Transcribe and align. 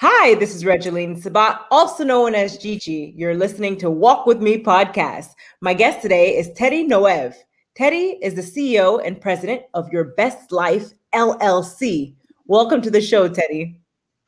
Hi, 0.00 0.36
this 0.36 0.54
is 0.54 0.62
Regeline 0.62 1.20
Sabat, 1.20 1.62
also 1.72 2.04
known 2.04 2.36
as 2.36 2.56
Gigi. 2.56 3.12
You're 3.16 3.34
listening 3.34 3.76
to 3.78 3.90
Walk 3.90 4.26
With 4.26 4.40
Me 4.40 4.62
podcast. 4.62 5.30
My 5.60 5.74
guest 5.74 6.02
today 6.02 6.36
is 6.36 6.52
Teddy 6.52 6.86
Noev. 6.86 7.34
Teddy 7.74 8.16
is 8.22 8.34
the 8.34 8.42
CEO 8.42 9.04
and 9.04 9.20
president 9.20 9.62
of 9.74 9.92
Your 9.92 10.04
Best 10.04 10.52
Life 10.52 10.92
LLC. 11.12 12.14
Welcome 12.46 12.80
to 12.82 12.92
the 12.92 13.00
show, 13.00 13.26
Teddy. 13.26 13.80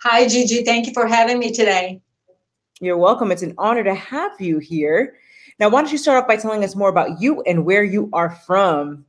Hi, 0.03 0.27
Gigi. 0.27 0.65
Thank 0.65 0.89
you 0.89 0.93
for 0.93 1.07
having 1.07 1.39
me 1.39 1.53
today. 1.53 2.03
You're 2.81 2.99
welcome. 2.99 3.31
It's 3.31 3.43
an 3.43 3.55
honor 3.57 3.85
to 3.85 3.95
have 3.95 4.41
you 4.41 4.59
here. 4.59 5.19
Now, 5.61 5.69
why 5.69 5.83
don't 5.83 5.93
you 5.93 5.99
start 5.99 6.21
off 6.21 6.27
by 6.27 6.35
telling 6.35 6.65
us 6.65 6.75
more 6.75 6.89
about 6.89 7.21
you 7.21 7.43
and 7.43 7.65
where 7.65 7.85
you 7.85 8.11
are 8.13 8.31
from? 8.45 9.05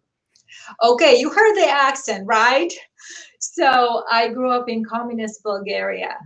Okay, 0.84 1.16
you 1.16 1.32
heard 1.32 1.55
the 1.55 1.68
accent, 1.68 2.28
right? 2.28 2.71
So, 3.39 4.04
I 4.12 4.28
grew 4.28 4.52
up 4.52 4.70
in 4.70 4.86
communist 4.86 5.41
Bulgaria. 5.41 6.20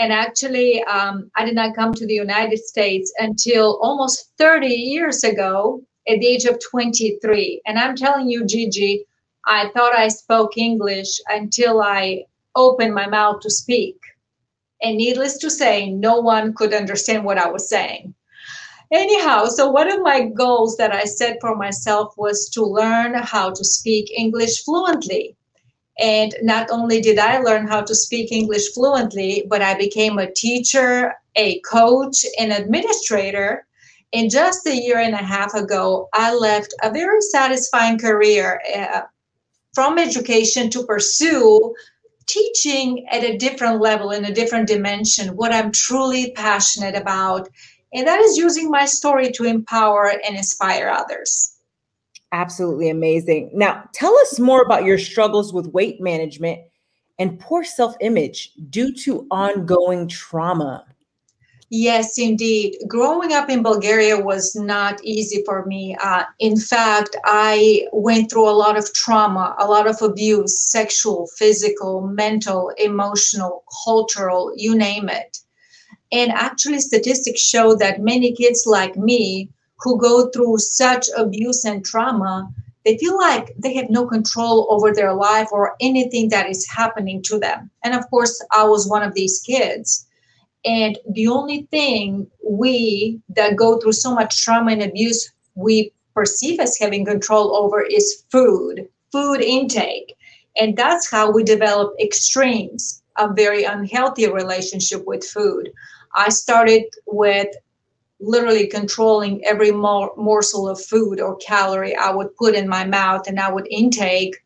And 0.00 0.12
actually, 0.12 0.82
um, 0.84 1.30
I 1.36 1.46
did 1.46 1.54
not 1.56 1.76
come 1.76 1.94
to 1.94 2.06
the 2.06 2.14
United 2.14 2.58
States 2.58 3.12
until 3.18 3.78
almost 3.82 4.32
30 4.38 4.68
years 4.68 5.24
ago 5.24 5.82
at 6.08 6.20
the 6.20 6.28
age 6.28 6.46
of 6.46 6.58
23. 6.60 7.62
And 7.66 7.78
I'm 7.78 7.96
telling 7.96 8.30
you, 8.30 8.46
Gigi, 8.46 9.06
I 9.46 9.70
thought 9.76 9.94
I 9.94 10.08
spoke 10.08 10.58
English 10.58 11.20
until 11.28 11.82
I 11.82 12.24
opened 12.56 12.94
my 12.94 13.08
mouth 13.08 13.42
to 13.42 13.50
speak. 13.50 13.96
And 14.82 14.98
needless 14.98 15.38
to 15.40 15.50
say, 15.50 15.90
no 15.90 16.20
one 16.20 16.54
could 16.54 16.74
understand 16.74 17.24
what 17.24 17.38
I 17.38 17.50
was 17.50 17.68
saying. 17.68 18.14
Anyhow, 18.92 19.46
so 19.46 19.70
one 19.70 19.92
of 19.92 20.02
my 20.02 20.26
goals 20.30 20.78
that 20.78 20.92
I 20.94 21.04
set 21.04 21.38
for 21.42 21.56
myself 21.56 22.14
was 22.16 22.48
to 22.54 22.64
learn 22.64 23.14
how 23.14 23.50
to 23.50 23.64
speak 23.64 24.10
English 24.16 24.64
fluently. 24.64 25.36
And 25.98 26.34
not 26.42 26.70
only 26.70 27.00
did 27.00 27.18
I 27.18 27.38
learn 27.38 27.66
how 27.66 27.82
to 27.82 27.94
speak 27.94 28.32
English 28.32 28.72
fluently, 28.72 29.44
but 29.48 29.62
I 29.62 29.74
became 29.74 30.18
a 30.18 30.30
teacher, 30.30 31.14
a 31.36 31.60
coach, 31.60 32.24
an 32.38 32.52
administrator. 32.52 33.66
And 34.12 34.30
just 34.30 34.66
a 34.66 34.74
year 34.74 34.98
and 34.98 35.14
a 35.14 35.18
half 35.18 35.54
ago, 35.54 36.08
I 36.12 36.34
left 36.34 36.74
a 36.82 36.90
very 36.90 37.20
satisfying 37.20 37.98
career 37.98 38.60
uh, 38.76 39.02
from 39.74 39.98
education 39.98 40.70
to 40.70 40.84
pursue 40.84 41.74
teaching 42.26 43.06
at 43.10 43.24
a 43.24 43.36
different 43.36 43.80
level, 43.80 44.10
in 44.10 44.24
a 44.24 44.32
different 44.32 44.68
dimension, 44.68 45.36
what 45.36 45.52
I'm 45.52 45.72
truly 45.72 46.32
passionate 46.32 46.94
about. 46.94 47.48
And 47.92 48.06
that 48.06 48.20
is 48.20 48.36
using 48.36 48.70
my 48.70 48.84
story 48.84 49.32
to 49.32 49.44
empower 49.44 50.12
and 50.24 50.36
inspire 50.36 50.88
others. 50.88 51.49
Absolutely 52.32 52.90
amazing. 52.90 53.50
Now, 53.52 53.84
tell 53.92 54.16
us 54.18 54.38
more 54.38 54.62
about 54.62 54.84
your 54.84 54.98
struggles 54.98 55.52
with 55.52 55.66
weight 55.68 56.00
management 56.00 56.60
and 57.18 57.38
poor 57.40 57.64
self 57.64 57.96
image 58.00 58.52
due 58.70 58.94
to 59.04 59.26
ongoing 59.30 60.06
trauma. 60.08 60.84
Yes, 61.72 62.18
indeed. 62.18 62.76
Growing 62.88 63.32
up 63.32 63.48
in 63.48 63.62
Bulgaria 63.62 64.18
was 64.18 64.56
not 64.56 65.02
easy 65.04 65.42
for 65.44 65.64
me. 65.66 65.96
Uh, 66.02 66.24
in 66.40 66.56
fact, 66.58 67.16
I 67.24 67.86
went 67.92 68.30
through 68.30 68.48
a 68.48 68.58
lot 68.64 68.76
of 68.76 68.92
trauma, 68.92 69.54
a 69.58 69.66
lot 69.66 69.86
of 69.86 70.02
abuse 70.02 70.60
sexual, 70.60 71.28
physical, 71.36 72.00
mental, 72.02 72.72
emotional, 72.76 73.62
cultural, 73.84 74.52
you 74.56 74.74
name 74.76 75.08
it. 75.08 75.38
And 76.10 76.32
actually, 76.32 76.80
statistics 76.80 77.40
show 77.40 77.76
that 77.76 78.00
many 78.00 78.32
kids 78.32 78.64
like 78.66 78.96
me 78.96 79.50
who 79.82 79.98
go 79.98 80.28
through 80.30 80.58
such 80.58 81.08
abuse 81.16 81.64
and 81.64 81.84
trauma, 81.84 82.48
they 82.84 82.96
feel 82.98 83.16
like 83.18 83.54
they 83.58 83.74
have 83.74 83.90
no 83.90 84.06
control 84.06 84.66
over 84.70 84.92
their 84.92 85.14
life 85.14 85.48
or 85.52 85.76
anything 85.80 86.28
that 86.30 86.48
is 86.48 86.68
happening 86.68 87.22
to 87.22 87.38
them. 87.38 87.70
And 87.84 87.94
of 87.94 88.08
course, 88.10 88.42
I 88.52 88.64
was 88.64 88.88
one 88.88 89.02
of 89.02 89.14
these 89.14 89.40
kids. 89.40 90.06
And 90.64 90.98
the 91.10 91.28
only 91.28 91.66
thing 91.70 92.26
we 92.46 93.20
that 93.30 93.56
go 93.56 93.78
through 93.78 93.92
so 93.92 94.14
much 94.14 94.42
trauma 94.42 94.72
and 94.72 94.82
abuse, 94.82 95.30
we 95.54 95.92
perceive 96.14 96.60
as 96.60 96.78
having 96.78 97.04
control 97.04 97.56
over 97.56 97.82
is 97.82 98.24
food, 98.30 98.88
food 99.12 99.40
intake. 99.40 100.14
And 100.56 100.76
that's 100.76 101.10
how 101.10 101.30
we 101.30 101.42
develop 101.42 101.94
extremes, 102.00 103.02
a 103.16 103.32
very 103.32 103.64
unhealthy 103.64 104.30
relationship 104.30 105.06
with 105.06 105.24
food. 105.24 105.70
I 106.14 106.28
started 106.28 106.84
with 107.06 107.48
literally 108.20 108.66
controlling 108.66 109.44
every 109.44 109.72
mor- 109.72 110.12
morsel 110.16 110.68
of 110.68 110.80
food 110.80 111.20
or 111.20 111.36
calorie 111.36 111.96
I 111.96 112.10
would 112.10 112.34
put 112.36 112.54
in 112.54 112.68
my 112.68 112.84
mouth 112.84 113.26
and 113.26 113.40
I 113.40 113.50
would 113.50 113.66
intake, 113.70 114.36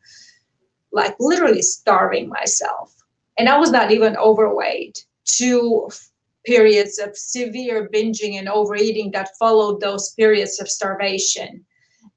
like 0.91 1.15
literally 1.19 1.61
starving 1.61 2.29
myself. 2.29 2.95
And 3.37 3.49
I 3.49 3.57
was 3.59 3.71
not 3.71 3.91
even 3.91 4.15
overweight. 4.17 5.05
Two 5.25 5.89
periods 6.45 6.99
of 6.99 7.17
severe 7.17 7.89
binging 7.93 8.37
and 8.37 8.47
overeating 8.47 9.11
that 9.11 9.35
followed 9.37 9.81
those 9.81 10.11
periods 10.11 10.61
of 10.61 10.69
starvation. 10.69 11.65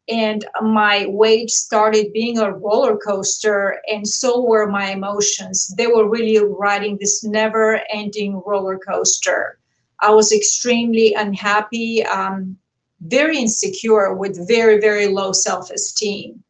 And 0.08 0.46
my 0.62 1.06
weight 1.08 1.50
started 1.50 2.12
being 2.12 2.38
a 2.38 2.52
roller 2.52 2.96
coaster, 2.96 3.80
and 3.88 4.08
so 4.08 4.40
were 4.40 4.66
my 4.66 4.92
emotions. 4.92 5.68
They 5.76 5.86
were 5.86 6.08
really 6.08 6.38
riding 6.42 6.96
this 6.98 7.22
never 7.24 7.82
ending 7.90 8.40
roller 8.46 8.78
coaster 8.78 9.58
I 10.00 10.10
was 10.10 10.32
extremely 10.32 11.14
unhappy, 11.14 12.04
um, 12.04 12.56
very 13.00 13.38
insecure, 13.38 14.14
with 14.14 14.46
very, 14.48 14.80
very 14.80 15.08
low 15.08 15.32
self 15.32 15.70
esteem. 15.70 16.42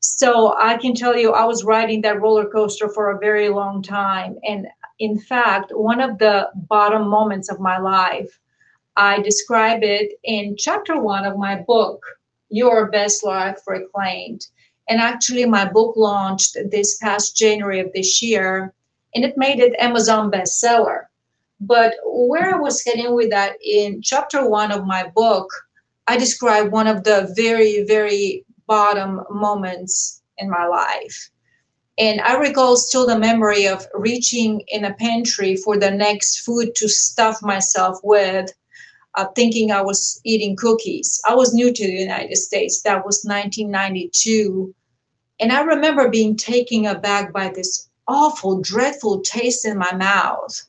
So 0.00 0.54
I 0.58 0.76
can 0.78 0.94
tell 0.94 1.16
you, 1.16 1.32
I 1.32 1.44
was 1.44 1.64
riding 1.64 2.00
that 2.02 2.20
roller 2.20 2.48
coaster 2.48 2.88
for 2.88 3.10
a 3.10 3.18
very 3.18 3.48
long 3.50 3.82
time. 3.82 4.38
And 4.44 4.66
in 4.98 5.18
fact, 5.18 5.72
one 5.74 6.00
of 6.00 6.18
the 6.18 6.50
bottom 6.54 7.08
moments 7.08 7.50
of 7.50 7.60
my 7.60 7.78
life, 7.78 8.38
I 8.96 9.20
describe 9.20 9.82
it 9.82 10.12
in 10.24 10.56
chapter 10.58 10.98
one 11.00 11.24
of 11.24 11.36
my 11.38 11.56
book, 11.66 12.02
Your 12.48 12.90
Best 12.90 13.24
Life 13.24 13.60
Reclaimed. 13.66 14.46
And 14.88 15.00
actually, 15.00 15.46
my 15.46 15.70
book 15.70 15.96
launched 15.96 16.56
this 16.70 16.98
past 16.98 17.36
January 17.36 17.80
of 17.80 17.92
this 17.94 18.20
year, 18.22 18.74
and 19.14 19.24
it 19.24 19.36
made 19.36 19.60
it 19.60 19.74
Amazon 19.78 20.30
bestseller. 20.30 21.09
But 21.60 21.94
where 22.04 22.54
I 22.54 22.58
was 22.58 22.82
heading 22.84 23.14
with 23.14 23.30
that 23.30 23.56
in 23.62 24.00
chapter 24.02 24.48
one 24.48 24.72
of 24.72 24.86
my 24.86 25.08
book, 25.14 25.48
I 26.06 26.16
describe 26.16 26.72
one 26.72 26.86
of 26.86 27.04
the 27.04 27.32
very, 27.36 27.84
very 27.84 28.44
bottom 28.66 29.22
moments 29.30 30.22
in 30.38 30.48
my 30.48 30.66
life. 30.66 31.30
And 31.98 32.20
I 32.22 32.38
recall 32.38 32.76
still 32.76 33.06
the 33.06 33.18
memory 33.18 33.68
of 33.68 33.86
reaching 33.92 34.62
in 34.68 34.86
a 34.86 34.94
pantry 34.94 35.56
for 35.56 35.76
the 35.76 35.90
next 35.90 36.40
food 36.40 36.74
to 36.76 36.88
stuff 36.88 37.42
myself 37.42 37.98
with, 38.02 38.50
uh, 39.16 39.26
thinking 39.36 39.70
I 39.70 39.82
was 39.82 40.20
eating 40.24 40.56
cookies. 40.56 41.20
I 41.28 41.34
was 41.34 41.52
new 41.52 41.72
to 41.72 41.86
the 41.86 41.92
United 41.92 42.36
States. 42.36 42.80
That 42.82 43.04
was 43.04 43.22
1992. 43.24 44.74
And 45.40 45.52
I 45.52 45.60
remember 45.60 46.08
being 46.08 46.36
taken 46.36 46.86
aback 46.86 47.32
by 47.32 47.48
this 47.48 47.88
awful, 48.08 48.60
dreadful 48.60 49.20
taste 49.20 49.66
in 49.66 49.76
my 49.76 49.92
mouth. 49.92 50.62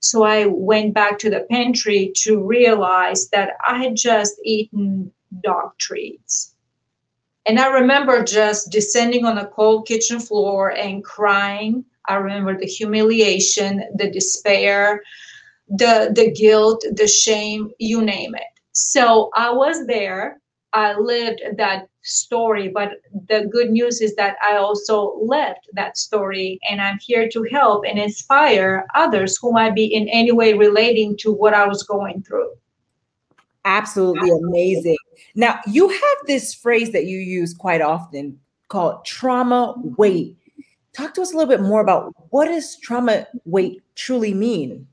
So 0.00 0.22
I 0.22 0.46
went 0.46 0.94
back 0.94 1.18
to 1.20 1.30
the 1.30 1.46
pantry 1.50 2.12
to 2.18 2.42
realize 2.42 3.28
that 3.30 3.52
I 3.66 3.82
had 3.82 3.96
just 3.96 4.34
eaten 4.44 5.12
dog 5.42 5.72
treats. 5.78 6.54
And 7.46 7.58
I 7.60 7.68
remember 7.68 8.24
just 8.24 8.70
descending 8.70 9.24
on 9.24 9.36
the 9.36 9.46
cold 9.46 9.86
kitchen 9.86 10.20
floor 10.20 10.70
and 10.70 11.04
crying. 11.04 11.84
I 12.08 12.14
remember 12.16 12.56
the 12.58 12.66
humiliation, 12.66 13.84
the 13.94 14.10
despair, 14.10 15.02
the 15.68 16.12
the 16.14 16.30
guilt, 16.32 16.84
the 16.92 17.08
shame, 17.08 17.70
you 17.78 18.02
name 18.02 18.34
it. 18.34 18.42
So 18.72 19.30
I 19.34 19.50
was 19.52 19.86
there. 19.86 20.40
I 20.72 20.98
lived 20.98 21.42
that 21.56 21.88
story. 22.06 22.68
But 22.68 23.00
the 23.28 23.48
good 23.50 23.70
news 23.70 24.00
is 24.00 24.14
that 24.16 24.36
I 24.42 24.56
also 24.56 25.18
left 25.22 25.68
that 25.74 25.96
story 25.96 26.58
and 26.68 26.80
I'm 26.80 26.98
here 27.00 27.28
to 27.28 27.46
help 27.50 27.84
and 27.86 27.98
inspire 27.98 28.86
others 28.94 29.36
who 29.40 29.52
might 29.52 29.74
be 29.74 29.86
in 29.86 30.08
any 30.08 30.32
way 30.32 30.54
relating 30.54 31.16
to 31.18 31.32
what 31.32 31.54
I 31.54 31.66
was 31.66 31.82
going 31.82 32.22
through. 32.22 32.50
Absolutely 33.64 34.30
amazing. 34.30 34.96
Now, 35.34 35.58
you 35.66 35.88
have 35.88 36.18
this 36.26 36.54
phrase 36.54 36.92
that 36.92 37.06
you 37.06 37.18
use 37.18 37.52
quite 37.52 37.80
often 37.80 38.38
called 38.68 39.04
trauma 39.04 39.74
weight. 39.76 40.36
Talk 40.92 41.14
to 41.14 41.22
us 41.22 41.32
a 41.32 41.36
little 41.36 41.50
bit 41.50 41.60
more 41.60 41.80
about 41.80 42.14
what 42.30 42.46
does 42.46 42.76
trauma 42.76 43.26
weight 43.44 43.82
truly 43.96 44.32
mean? 44.32 44.86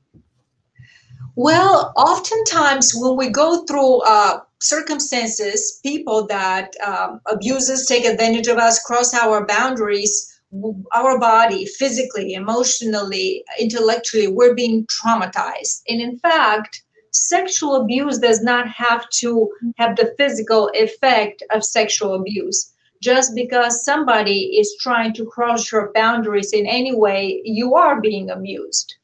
Well, 1.36 1.92
oftentimes 1.96 2.92
when 2.94 3.16
we 3.16 3.28
go 3.28 3.64
through 3.64 4.02
uh, 4.02 4.40
circumstances, 4.60 5.80
people 5.82 6.26
that 6.26 6.74
um, 6.86 7.20
abusers 7.26 7.86
take 7.86 8.04
advantage 8.04 8.46
of 8.46 8.58
us, 8.58 8.82
cross 8.82 9.14
our 9.14 9.46
boundaries, 9.46 10.30
our 10.94 11.18
body, 11.18 11.66
physically, 11.66 12.34
emotionally, 12.34 13.44
intellectually, 13.58 14.28
we're 14.28 14.54
being 14.54 14.86
traumatized. 14.86 15.82
And 15.88 16.00
in 16.00 16.18
fact, 16.18 16.82
sexual 17.10 17.76
abuse 17.76 18.18
does 18.18 18.42
not 18.42 18.68
have 18.68 19.08
to 19.20 19.48
have 19.76 19.96
the 19.96 20.14
physical 20.16 20.70
effect 20.74 21.42
of 21.50 21.64
sexual 21.64 22.14
abuse. 22.14 22.72
Just 23.02 23.34
because 23.34 23.84
somebody 23.84 24.56
is 24.58 24.76
trying 24.80 25.12
to 25.14 25.26
cross 25.26 25.70
your 25.70 25.92
boundaries 25.94 26.52
in 26.52 26.66
any 26.66 26.94
way, 26.94 27.42
you 27.44 27.74
are 27.74 28.00
being 28.00 28.30
abused 28.30 28.94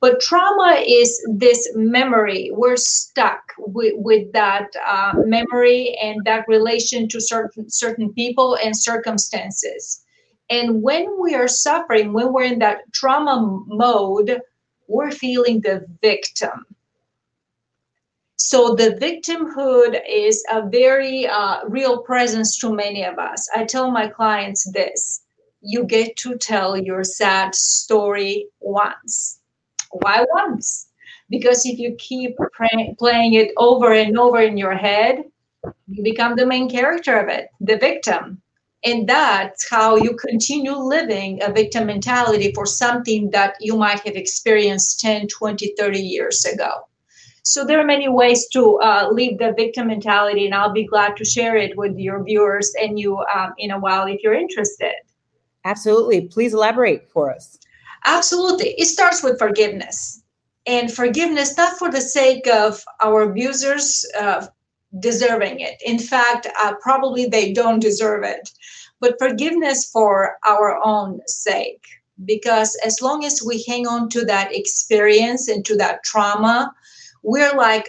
But 0.00 0.20
trauma 0.20 0.82
is 0.86 1.22
this 1.28 1.68
memory. 1.74 2.50
We're 2.54 2.78
stuck 2.78 3.42
with, 3.58 3.92
with 3.96 4.32
that 4.32 4.68
uh, 4.86 5.12
memory 5.26 5.94
and 6.02 6.24
that 6.24 6.48
relation 6.48 7.06
to 7.08 7.20
certain 7.20 7.68
certain 7.68 8.12
people 8.14 8.56
and 8.64 8.74
circumstances. 8.74 10.02
And 10.48 10.82
when 10.82 11.20
we 11.20 11.34
are 11.34 11.46
suffering, 11.46 12.14
when 12.14 12.32
we're 12.32 12.44
in 12.44 12.58
that 12.60 12.90
trauma 12.92 13.62
mode, 13.66 14.40
we're 14.88 15.10
feeling 15.10 15.60
the 15.60 15.86
victim. 16.00 16.64
So 18.36 18.74
the 18.74 18.92
victimhood 18.92 20.00
is 20.08 20.42
a 20.50 20.66
very 20.66 21.26
uh, 21.26 21.60
real 21.68 21.98
presence 21.98 22.58
to 22.60 22.74
many 22.74 23.04
of 23.04 23.18
us. 23.18 23.46
I 23.54 23.64
tell 23.64 23.90
my 23.90 24.08
clients 24.08 24.68
this 24.72 25.20
you 25.60 25.84
get 25.84 26.16
to 26.16 26.38
tell 26.38 26.74
your 26.74 27.04
sad 27.04 27.54
story 27.54 28.46
once 28.60 29.39
why 29.90 30.24
once? 30.34 30.88
Because 31.28 31.64
if 31.64 31.78
you 31.78 31.94
keep 31.98 32.36
pray- 32.52 32.94
playing 32.98 33.34
it 33.34 33.52
over 33.56 33.92
and 33.92 34.18
over 34.18 34.40
in 34.40 34.56
your 34.56 34.74
head, 34.74 35.24
you 35.88 36.02
become 36.02 36.36
the 36.36 36.46
main 36.46 36.68
character 36.68 37.18
of 37.18 37.28
it, 37.28 37.48
the 37.60 37.76
victim. 37.76 38.40
And 38.84 39.06
that's 39.06 39.68
how 39.68 39.96
you 39.96 40.16
continue 40.16 40.74
living 40.74 41.42
a 41.42 41.52
victim 41.52 41.86
mentality 41.86 42.50
for 42.54 42.64
something 42.64 43.30
that 43.30 43.56
you 43.60 43.76
might 43.76 44.00
have 44.00 44.16
experienced 44.16 45.00
10, 45.00 45.28
20, 45.28 45.74
30 45.78 45.98
years 46.00 46.44
ago. 46.46 46.86
So 47.42 47.64
there 47.64 47.80
are 47.80 47.84
many 47.84 48.08
ways 48.08 48.48
to 48.48 48.78
uh, 48.80 49.08
leave 49.10 49.38
the 49.38 49.52
victim 49.56 49.88
mentality, 49.88 50.46
and 50.46 50.54
I'll 50.54 50.72
be 50.72 50.86
glad 50.86 51.16
to 51.16 51.24
share 51.24 51.56
it 51.56 51.76
with 51.76 51.98
your 51.98 52.22
viewers 52.22 52.72
and 52.80 52.98
you 52.98 53.18
um, 53.34 53.54
in 53.58 53.70
a 53.70 53.78
while 53.78 54.06
if 54.06 54.22
you're 54.22 54.34
interested. 54.34 54.94
Absolutely. 55.64 56.22
Please 56.22 56.54
elaborate 56.54 57.10
for 57.10 57.30
us. 57.30 57.58
Absolutely. 58.04 58.74
It 58.78 58.86
starts 58.86 59.22
with 59.22 59.38
forgiveness. 59.38 60.22
And 60.66 60.92
forgiveness, 60.92 61.56
not 61.56 61.78
for 61.78 61.90
the 61.90 62.00
sake 62.00 62.46
of 62.46 62.84
our 63.02 63.22
abusers 63.22 64.04
uh, 64.18 64.46
deserving 65.00 65.60
it. 65.60 65.80
In 65.84 65.98
fact, 65.98 66.46
uh, 66.60 66.74
probably 66.80 67.26
they 67.26 67.52
don't 67.52 67.80
deserve 67.80 68.24
it, 68.24 68.50
but 69.00 69.18
forgiveness 69.18 69.90
for 69.90 70.36
our 70.46 70.78
own 70.84 71.20
sake. 71.26 71.82
Because 72.24 72.76
as 72.84 73.00
long 73.00 73.24
as 73.24 73.42
we 73.42 73.64
hang 73.66 73.86
on 73.86 74.10
to 74.10 74.24
that 74.26 74.54
experience 74.54 75.48
and 75.48 75.64
to 75.64 75.76
that 75.78 76.04
trauma, 76.04 76.72
we're 77.22 77.54
like 77.56 77.88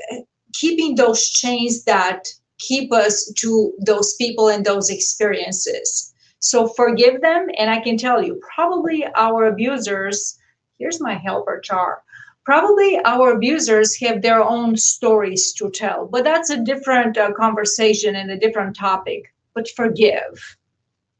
keeping 0.54 0.96
those 0.96 1.30
chains 1.30 1.84
that 1.84 2.28
keep 2.60 2.94
us 2.94 3.32
to 3.38 3.74
those 3.86 4.16
people 4.16 4.48
and 4.48 4.66
those 4.66 4.90
experiences. 4.90 6.11
So 6.42 6.68
forgive 6.68 7.22
them. 7.22 7.48
And 7.58 7.70
I 7.70 7.80
can 7.80 7.98
tell 7.98 8.22
you, 8.22 8.42
probably 8.56 9.06
our 9.16 9.46
abusers, 9.46 10.38
here's 10.78 11.00
my 11.00 11.14
helper 11.14 11.60
chart. 11.60 12.02
Probably 12.44 13.00
our 13.06 13.32
abusers 13.32 13.96
have 14.00 14.22
their 14.22 14.44
own 14.44 14.76
stories 14.76 15.54
to 15.54 15.70
tell, 15.70 16.08
but 16.08 16.24
that's 16.24 16.50
a 16.50 16.64
different 16.64 17.16
uh, 17.16 17.32
conversation 17.34 18.16
and 18.16 18.32
a 18.32 18.40
different 18.40 18.76
topic. 18.76 19.32
But 19.54 19.70
forgive, 19.70 20.58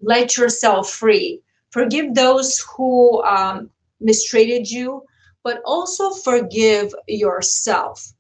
let 0.02 0.36
yourself 0.38 0.90
free. 0.90 1.42
Forgive 1.70 2.16
those 2.16 2.58
who 2.76 3.24
um, 3.24 3.70
mistreated 4.00 4.72
you, 4.72 5.04
but 5.44 5.62
also 5.64 6.10
forgive 6.10 6.94
yourself. 7.08 8.12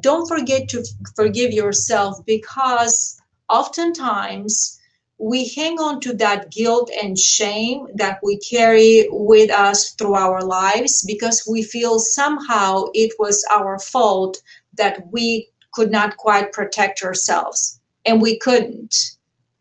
Don't 0.00 0.28
forget 0.28 0.68
to 0.68 0.84
forgive 1.16 1.52
yourself 1.52 2.24
because 2.26 3.18
oftentimes 3.48 4.79
we 5.20 5.48
hang 5.48 5.78
on 5.78 6.00
to 6.00 6.14
that 6.14 6.50
guilt 6.50 6.90
and 7.02 7.18
shame 7.18 7.86
that 7.94 8.18
we 8.22 8.38
carry 8.38 9.06
with 9.10 9.50
us 9.50 9.90
through 9.92 10.14
our 10.14 10.42
lives 10.42 11.04
because 11.06 11.46
we 11.48 11.62
feel 11.62 11.98
somehow 11.98 12.84
it 12.94 13.12
was 13.18 13.44
our 13.54 13.78
fault 13.78 14.40
that 14.74 15.06
we 15.12 15.48
could 15.72 15.90
not 15.90 16.16
quite 16.16 16.52
protect 16.52 17.02
ourselves 17.02 17.80
and 18.06 18.22
we 18.22 18.38
couldn't. 18.38 18.94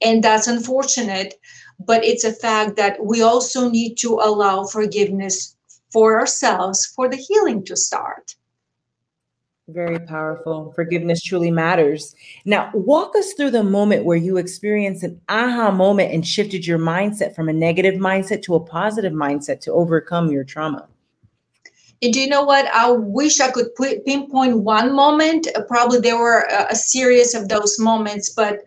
And 0.02 0.24
that's 0.24 0.48
unfortunate 0.48 1.36
but 1.80 2.04
it's 2.04 2.24
a 2.24 2.34
fact 2.34 2.76
that 2.76 3.04
we 3.04 3.22
also 3.22 3.70
need 3.70 3.96
to 3.96 4.16
allow 4.16 4.66
forgiveness 4.66 5.56
for 5.92 6.20
ourselves 6.20 6.86
for 6.86 7.10
the 7.10 7.16
healing 7.16 7.64
to 7.66 7.76
start 7.76 8.36
very 9.70 10.00
powerful. 10.00 10.72
Forgiveness 10.74 11.22
truly 11.22 11.52
matters. 11.52 12.16
Now, 12.46 12.72
walk 12.74 13.16
us 13.16 13.34
through 13.34 13.52
the 13.52 13.64
moment 13.64 14.06
where 14.06 14.18
you 14.18 14.38
experienced 14.38 15.04
an 15.04 15.22
aha 15.30 15.72
moment 15.72 16.14
and 16.14 16.26
shifted 16.26 16.66
your 16.66 16.80
mindset 16.80 17.36
from 17.36 17.50
a 17.50 17.54
negative 17.54 17.96
mindset 17.96 18.42
to 18.44 18.56
a 18.56 18.60
positive 18.60 19.14
mindset 19.14 19.62
to 19.62 19.72
overcome 19.72 20.32
your 20.32 20.44
trauma. 20.44 20.88
And 22.02 22.14
do 22.14 22.20
you 22.20 22.28
know 22.28 22.44
what? 22.44 22.66
I 22.74 22.92
wish 22.92 23.40
I 23.40 23.52
could 23.52 23.68
pinpoint 24.06 24.60
one 24.60 24.96
moment. 24.96 25.48
Uh, 25.56 25.64
probably 25.64 26.00
there 26.00 26.18
were 26.18 26.48
a, 26.70 26.76
series 26.76 27.36
of 27.36 27.50
those 27.50 27.78
moments, 27.78 28.30
but 28.30 28.60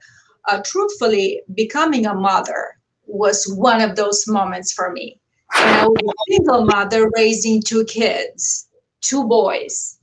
uh, 0.48 0.60
truthfully, 0.64 1.40
becoming 1.54 2.06
a 2.06 2.14
mother 2.14 2.76
was 3.06 3.44
one 3.56 3.80
of 3.80 3.96
those 3.96 4.26
moments 4.28 4.72
for 4.72 4.92
me. 4.92 5.18
And 5.56 5.80
I 5.80 5.86
was 5.86 6.02
a 6.02 6.32
single 6.32 6.64
mother 6.66 7.10
raising 7.16 7.62
two 7.62 7.84
kids, 7.84 8.68
two 9.00 9.26
boys 9.26 9.98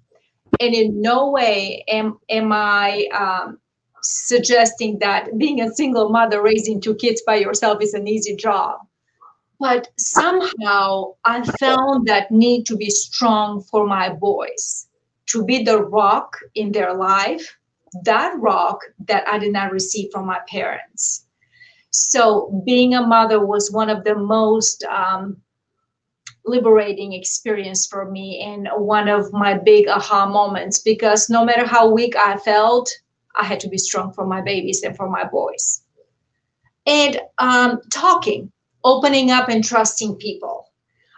and 0.60 0.74
in 0.74 1.02
no 1.02 1.30
way 1.30 1.84
am 1.88 2.20
am 2.30 2.52
I 2.52 3.08
um, 3.14 3.60
suggesting 4.02 5.00
that 5.00 5.38
being 5.38 5.62
a 5.62 5.74
single 5.74 6.10
mother 6.10 6.42
raising 6.42 6.82
two 6.82 6.96
kids 6.96 7.22
by 7.26 7.36
yourself 7.36 7.82
is 7.82 7.94
an 7.94 8.08
easy 8.08 8.36
job. 8.36 8.80
But 9.60 9.90
somehow 9.98 11.16
I 11.26 11.44
found 11.60 12.08
that 12.08 12.32
need 12.32 12.66
to 12.68 12.78
be 12.78 12.90
strong 12.90 13.62
for 13.62 13.86
my 13.86 14.10
boys, 14.10 14.88
to 15.28 15.44
be 15.44 15.64
the 15.64 15.84
rock 15.84 16.38
in 16.56 16.72
their 16.72 16.94
life, 16.94 17.58
that 18.04 18.34
rock 18.38 18.80
that 19.08 19.28
I 19.28 19.38
did 19.38 19.52
not 19.52 19.74
receive 19.74 20.12
from 20.14 20.26
my 20.26 20.40
parents. 20.48 21.26
So 21.92 22.64
being 22.66 22.94
a 22.94 23.06
mother 23.06 23.46
was 23.46 23.72
one 23.72 23.90
of 23.90 24.04
the 24.04 24.16
most 24.16 24.84
um, 24.86 25.38
liberating 26.50 27.14
experience 27.14 27.86
for 27.86 28.10
me 28.10 28.42
and 28.42 28.68
one 28.76 29.08
of 29.08 29.32
my 29.32 29.58
big 29.58 29.88
aha 29.88 30.26
moments 30.26 30.80
because 30.80 31.30
no 31.30 31.46
matter 31.46 31.66
how 31.66 31.90
weak 31.90 32.16
I 32.16 32.38
felt, 32.38 32.92
I 33.36 33.46
had 33.46 33.60
to 33.62 33.70
be 33.70 33.78
strong 33.78 34.12
for 34.14 34.26
my 34.26 34.42
babies 34.42 34.84
and 34.84 34.96
for 34.96 35.10
my 35.10 35.24
boys. 35.24 35.84
And 36.86 37.22
um, 37.38 37.80
talking, 37.92 38.52
opening 38.84 39.32
up 39.32 39.50
and 39.50 39.64
trusting 39.64 40.16
people. 40.16 40.66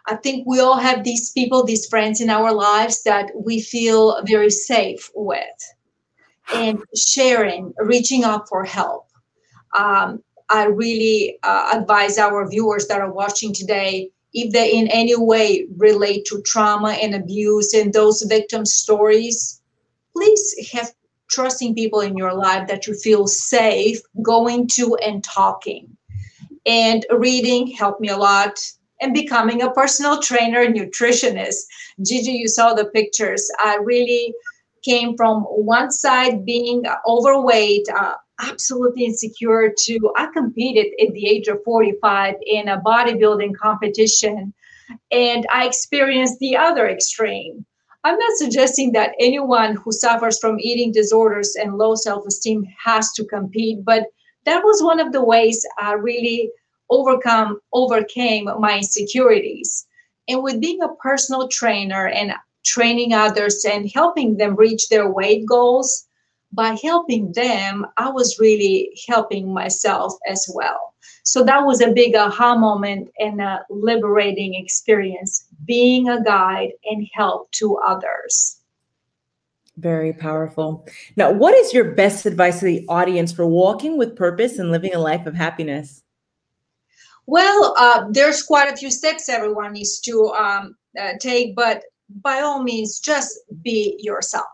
I 0.07 0.15
think 0.15 0.45
we 0.47 0.59
all 0.59 0.77
have 0.77 1.03
these 1.03 1.31
people, 1.31 1.63
these 1.63 1.87
friends 1.87 2.21
in 2.21 2.29
our 2.29 2.51
lives 2.53 3.03
that 3.03 3.31
we 3.35 3.61
feel 3.61 4.21
very 4.25 4.49
safe 4.49 5.09
with. 5.15 5.59
And 6.53 6.83
sharing, 6.95 7.73
reaching 7.77 8.23
out 8.23 8.49
for 8.49 8.65
help. 8.65 9.07
Um, 9.77 10.21
I 10.49 10.65
really 10.65 11.37
uh, 11.43 11.69
advise 11.79 12.17
our 12.17 12.49
viewers 12.49 12.87
that 12.87 12.99
are 12.99 13.13
watching 13.13 13.53
today 13.53 14.11
if 14.33 14.53
they 14.53 14.73
in 14.73 14.87
any 14.87 15.15
way 15.15 15.67
relate 15.77 16.25
to 16.25 16.41
trauma 16.43 16.91
and 16.91 17.13
abuse 17.13 17.73
and 17.73 17.93
those 17.93 18.21
victim 18.23 18.65
stories, 18.65 19.61
please 20.13 20.69
have 20.73 20.93
trusting 21.29 21.75
people 21.75 22.01
in 22.01 22.17
your 22.17 22.33
life 22.33 22.67
that 22.67 22.87
you 22.87 22.93
feel 22.93 23.27
safe 23.27 23.99
going 24.21 24.67
to 24.67 24.95
and 24.97 25.23
talking. 25.23 25.97
And 26.65 27.05
reading 27.11 27.67
helped 27.67 28.01
me 28.01 28.09
a 28.09 28.17
lot. 28.17 28.59
And 29.01 29.15
becoming 29.15 29.63
a 29.63 29.71
personal 29.71 30.21
trainer, 30.21 30.67
nutritionist. 30.67 31.55
Gigi, 32.05 32.33
you 32.33 32.47
saw 32.47 32.75
the 32.75 32.85
pictures. 32.85 33.49
I 33.57 33.77
really 33.77 34.31
came 34.83 35.17
from 35.17 35.41
one 35.41 35.91
side 35.91 36.45
being 36.45 36.83
overweight, 37.07 37.87
uh, 37.89 38.13
absolutely 38.41 39.05
insecure 39.05 39.73
to 39.77 40.11
i 40.17 40.27
competed 40.33 40.87
at 41.01 41.13
the 41.13 41.27
age 41.27 41.47
of 41.47 41.63
45 41.63 42.35
in 42.45 42.69
a 42.69 42.81
bodybuilding 42.81 43.55
competition 43.55 44.53
and 45.11 45.45
i 45.53 45.65
experienced 45.65 46.39
the 46.39 46.55
other 46.55 46.89
extreme. 46.89 47.65
I'm 48.03 48.17
not 48.17 48.37
suggesting 48.37 48.93
that 48.93 49.13
anyone 49.19 49.75
who 49.75 49.91
suffers 49.91 50.39
from 50.39 50.59
eating 50.59 50.91
disorders 50.91 51.55
and 51.55 51.77
low 51.77 51.93
self-esteem 51.93 52.65
has 52.83 53.11
to 53.13 53.25
compete 53.25 53.85
but 53.85 54.03
that 54.45 54.63
was 54.63 54.81
one 54.81 54.99
of 54.99 55.11
the 55.11 55.23
ways 55.23 55.65
i 55.79 55.93
really 55.93 56.51
overcome 56.91 57.59
overcame 57.73 58.49
my 58.59 58.77
insecurities. 58.77 59.87
And 60.27 60.43
with 60.43 60.61
being 60.61 60.83
a 60.83 60.93
personal 60.95 61.47
trainer 61.47 62.07
and 62.07 62.33
training 62.63 63.13
others 63.13 63.65
and 63.65 63.89
helping 63.91 64.37
them 64.37 64.55
reach 64.55 64.89
their 64.89 65.09
weight 65.09 65.45
goals 65.47 66.05
by 66.53 66.77
helping 66.83 67.31
them, 67.33 67.85
I 67.97 68.09
was 68.09 68.39
really 68.39 68.91
helping 69.07 69.53
myself 69.53 70.13
as 70.27 70.49
well. 70.53 70.93
So 71.23 71.43
that 71.43 71.65
was 71.65 71.81
a 71.81 71.91
big 71.91 72.15
aha 72.15 72.55
moment 72.55 73.09
and 73.19 73.41
a 73.41 73.65
liberating 73.69 74.55
experience, 74.55 75.45
being 75.65 76.09
a 76.09 76.23
guide 76.23 76.71
and 76.85 77.07
help 77.13 77.51
to 77.53 77.77
others. 77.77 78.57
Very 79.77 80.13
powerful. 80.13 80.85
Now, 81.15 81.31
what 81.31 81.55
is 81.55 81.73
your 81.73 81.93
best 81.93 82.25
advice 82.25 82.59
to 82.59 82.65
the 82.65 82.85
audience 82.89 83.31
for 83.31 83.47
walking 83.47 83.97
with 83.97 84.15
purpose 84.15 84.59
and 84.59 84.71
living 84.71 84.93
a 84.93 84.99
life 84.99 85.25
of 85.25 85.33
happiness? 85.33 86.03
Well, 87.27 87.75
uh, 87.77 88.05
there's 88.11 88.43
quite 88.43 88.71
a 88.71 88.75
few 88.75 88.91
steps 88.91 89.29
everyone 89.29 89.73
needs 89.73 89.99
to 90.01 90.27
um, 90.37 90.75
uh, 90.99 91.13
take, 91.19 91.55
but 91.55 91.83
by 92.21 92.41
all 92.41 92.61
means, 92.61 92.99
just 92.99 93.39
be 93.61 93.95
yourself. 93.99 94.47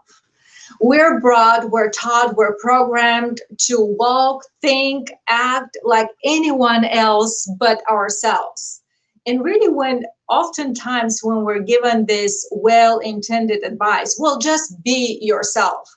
We're 0.81 1.19
brought, 1.19 1.69
we're 1.71 1.91
taught, 1.91 2.35
we're 2.35 2.57
programmed 2.57 3.41
to 3.67 3.77
walk, 3.79 4.43
think, 4.61 5.11
act 5.27 5.77
like 5.83 6.09
anyone 6.23 6.85
else 6.85 7.49
but 7.59 7.81
ourselves. 7.89 8.81
And 9.25 9.43
really, 9.43 9.69
when 9.69 10.05
oftentimes 10.29 11.21
when 11.23 11.43
we're 11.43 11.59
given 11.59 12.05
this 12.05 12.47
well 12.51 12.99
intended 12.99 13.63
advice, 13.63 14.17
well, 14.19 14.39
just 14.39 14.81
be 14.83 15.19
yourself. 15.21 15.87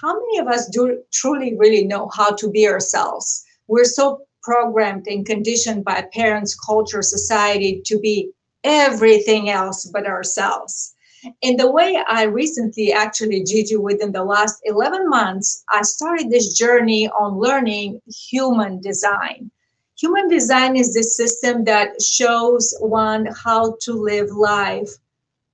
How 0.00 0.12
many 0.12 0.38
of 0.38 0.48
us 0.48 0.68
do 0.68 1.02
truly 1.12 1.56
really 1.56 1.84
know 1.84 2.08
how 2.14 2.30
to 2.32 2.50
be 2.50 2.68
ourselves? 2.68 3.44
We're 3.66 3.84
so 3.84 4.22
programmed 4.42 5.06
and 5.08 5.26
conditioned 5.26 5.84
by 5.84 6.06
parents, 6.12 6.54
culture, 6.54 7.02
society 7.02 7.82
to 7.86 7.98
be 7.98 8.30
everything 8.62 9.50
else 9.50 9.86
but 9.86 10.06
ourselves. 10.06 10.94
In 11.42 11.56
the 11.56 11.70
way 11.70 12.02
I 12.08 12.24
recently, 12.24 12.92
actually, 12.92 13.42
Gigi, 13.44 13.76
within 13.76 14.12
the 14.12 14.24
last 14.24 14.60
11 14.64 15.08
months, 15.08 15.64
I 15.70 15.82
started 15.82 16.30
this 16.30 16.52
journey 16.52 17.08
on 17.08 17.38
learning 17.38 18.00
human 18.06 18.80
design. 18.80 19.50
Human 19.98 20.28
design 20.28 20.76
is 20.76 20.92
this 20.92 21.16
system 21.16 21.64
that 21.64 22.00
shows 22.02 22.76
one 22.80 23.26
how 23.44 23.76
to 23.80 23.92
live 23.92 24.30
life 24.30 24.90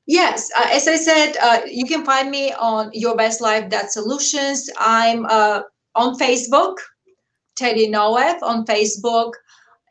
Yes, 0.07 0.49
uh, 0.57 0.69
as 0.71 0.87
I 0.87 0.97
said, 0.97 1.35
uh, 1.41 1.61
you 1.67 1.85
can 1.85 2.05
find 2.05 2.29
me 2.29 2.53
on 2.53 2.91
Your 2.93 3.17
Best 3.17 3.41
Life 3.41 3.69
That 3.71 3.91
Solutions. 3.91 4.69
I'm 4.77 5.25
uh, 5.25 5.61
on 5.95 6.17
Facebook, 6.17 6.75
Teddy 7.55 7.89
Noev 7.89 8.41
on 8.43 8.65
Facebook, 8.65 9.31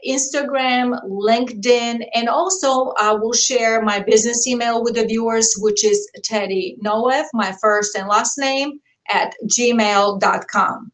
Instagram, 0.08 0.98
LinkedIn, 1.08 2.06
and 2.14 2.28
also 2.28 2.92
I 2.96 3.12
will 3.12 3.32
share 3.32 3.82
my 3.82 4.00
business 4.00 4.46
email 4.46 4.84
with 4.84 4.94
the 4.94 5.04
viewers, 5.04 5.52
which 5.58 5.84
is 5.84 6.08
Teddy 6.22 6.76
Noev, 6.84 7.24
my 7.34 7.52
first 7.60 7.96
and 7.96 8.06
last 8.06 8.38
name, 8.38 8.78
at 9.10 9.34
gmail.com. 9.46 10.92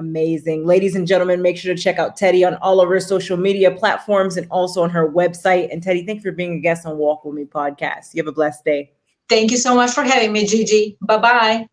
Amazing. 0.00 0.64
Ladies 0.64 0.94
and 0.94 1.06
gentlemen, 1.06 1.42
make 1.42 1.58
sure 1.58 1.74
to 1.74 1.80
check 1.80 1.98
out 1.98 2.16
Teddy 2.16 2.42
on 2.42 2.54
all 2.62 2.80
of 2.80 2.88
her 2.88 3.00
social 3.00 3.36
media 3.36 3.70
platforms 3.70 4.38
and 4.38 4.46
also 4.50 4.82
on 4.82 4.88
her 4.88 5.06
website. 5.06 5.70
And 5.70 5.82
Teddy, 5.82 6.06
thank 6.06 6.24
you 6.24 6.30
for 6.30 6.34
being 6.34 6.54
a 6.54 6.58
guest 6.58 6.86
on 6.86 6.96
Walk 6.96 7.22
With 7.22 7.34
Me 7.34 7.44
podcast. 7.44 8.14
You 8.14 8.22
have 8.22 8.26
a 8.26 8.32
blessed 8.32 8.64
day. 8.64 8.92
Thank 9.28 9.50
you 9.50 9.58
so 9.58 9.74
much 9.74 9.90
for 9.90 10.02
having 10.02 10.32
me, 10.32 10.46
Gigi. 10.46 10.96
Bye 11.02 11.18
bye. 11.18 11.70